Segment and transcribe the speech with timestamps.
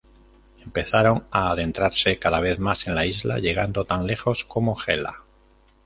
[0.65, 5.17] Empezaron a adentrarse cada vez más en la isla, llegando tan lejos como Gela.